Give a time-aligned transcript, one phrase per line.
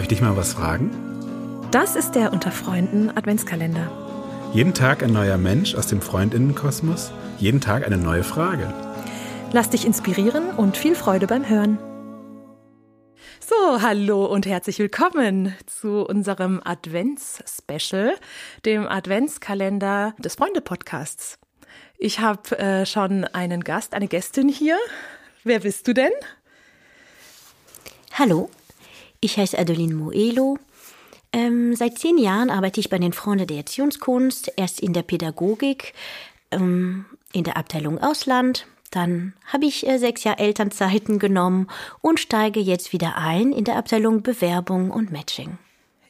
[0.00, 0.90] Darf ich dich mal was fragen?
[1.72, 3.92] Das ist der Unter Freunden Adventskalender.
[4.54, 8.72] Jeden Tag ein neuer Mensch aus dem Freundinnenkosmos, jeden Tag eine neue Frage.
[9.52, 11.76] Lass dich inspirieren und viel Freude beim Hören.
[13.40, 18.14] So, hallo und herzlich willkommen zu unserem Advents-Special,
[18.64, 21.38] dem Adventskalender des Freunde-Podcasts.
[21.98, 24.78] Ich habe äh, schon einen Gast, eine Gästin hier.
[25.44, 26.12] Wer bist du denn?
[28.12, 28.48] Hallo,
[29.20, 30.58] ich heiße Adeline Moelo.
[31.32, 35.94] Ähm, seit zehn Jahren arbeite ich bei den Freunden der Erziehungskunst, erst in der Pädagogik,
[36.50, 41.68] ähm, in der Abteilung Ausland, dann habe ich äh, sechs Jahre Elternzeiten genommen
[42.00, 45.58] und steige jetzt wieder ein in der Abteilung Bewerbung und Matching.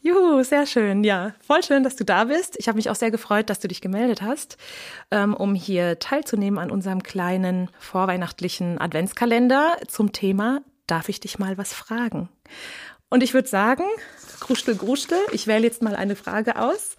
[0.03, 1.05] Juhu, sehr schön.
[1.05, 2.57] Ja, voll schön, dass du da bist.
[2.59, 4.57] Ich habe mich auch sehr gefreut, dass du dich gemeldet hast,
[5.11, 11.57] ähm, um hier teilzunehmen an unserem kleinen vorweihnachtlichen Adventskalender zum Thema Darf ich dich mal
[11.57, 12.29] was fragen?
[13.11, 13.85] Und ich würde sagen,
[14.39, 16.97] Gruschtel, Gruschtel, ich wähle jetzt mal eine Frage aus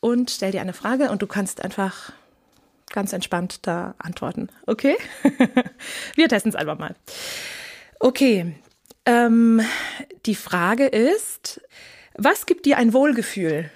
[0.00, 2.12] und stell dir eine Frage und du kannst einfach
[2.90, 4.48] ganz entspannt da antworten.
[4.66, 4.96] Okay?
[6.14, 6.94] Wir testen es einfach mal.
[8.00, 8.56] Okay.
[9.04, 9.62] Ähm,
[10.26, 11.60] die Frage ist,
[12.14, 13.70] was gibt dir ein Wohlgefühl?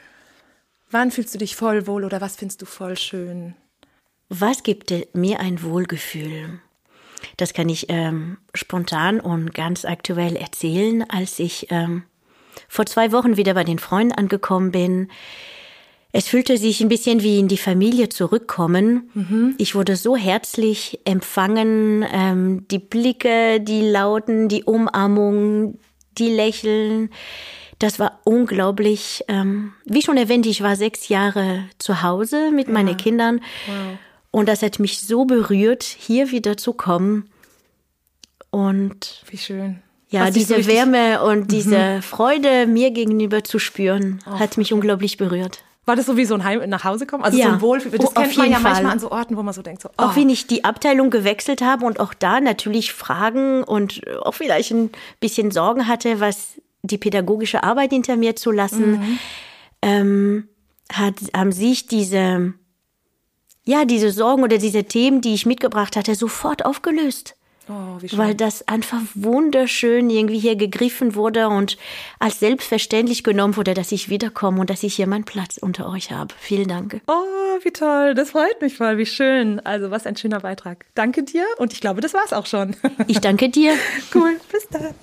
[0.91, 3.55] Wann fühlst du dich voll wohl oder was findest du voll schön?
[4.29, 6.61] Was gibt mir ein Wohlgefühl?
[7.37, 12.05] Das kann ich ähm, spontan und ganz aktuell erzählen, als ich ähm,
[12.69, 15.09] vor zwei Wochen wieder bei den Freunden angekommen bin
[16.13, 19.11] es fühlte sich ein bisschen wie in die Familie zurückkommen.
[19.15, 19.55] Mhm.
[19.59, 22.05] Ich wurde so herzlich empfangen.
[22.13, 25.79] Ähm, die Blicke, die Lauten, die Umarmung,
[26.19, 27.11] die Lächeln.
[27.79, 29.25] Das war unglaublich.
[29.29, 32.73] Ähm, wie schon erwähnt, ich war sechs Jahre zu Hause mit ja.
[32.73, 33.41] meinen Kindern.
[33.67, 33.99] Wow.
[34.31, 37.29] Und das hat mich so berührt, hier wieder zu kommen.
[38.51, 39.83] Und wie schön.
[40.09, 41.49] Ja, Was diese so Wärme und mhm.
[41.49, 44.39] diese Freude mir gegenüber zu spüren, oh.
[44.39, 45.63] hat mich unglaublich berührt.
[45.87, 47.25] War das so wie so ein Heim nach Hause kommen?
[47.25, 47.47] Also ja.
[47.47, 47.93] so ein Wohlfühl.
[47.93, 48.73] Das oh, kennt man ja Fall.
[48.73, 49.93] manchmal an so Orten, wo man so denkt, so, oh.
[49.97, 54.73] Auch wenn ich die Abteilung gewechselt habe und auch da natürlich Fragen und auch vielleicht
[54.73, 59.19] ein bisschen Sorgen hatte, was die pädagogische Arbeit hinter mir zu lassen, mhm.
[59.83, 60.49] ähm,
[60.93, 62.53] hat, haben sich diese,
[63.71, 67.37] ja, diese Sorgen oder diese Themen, die ich mitgebracht hatte, sofort aufgelöst.
[67.69, 67.99] Oh.
[68.17, 71.79] Weil das einfach wunderschön irgendwie hier gegriffen wurde und
[72.19, 76.11] als selbstverständlich genommen wurde, dass ich wiederkomme und dass ich hier meinen Platz unter euch
[76.11, 76.35] habe.
[76.41, 77.01] Vielen Dank.
[77.07, 78.15] Oh, wie toll.
[78.15, 78.99] Das freut mich voll.
[78.99, 79.61] Wie schön.
[79.61, 80.85] Also, was ein schöner Beitrag.
[80.97, 82.75] Danke dir und ich glaube, das war's auch schon.
[83.07, 83.75] Ich danke dir.
[84.17, 84.41] cool.
[84.51, 84.95] Bis dann.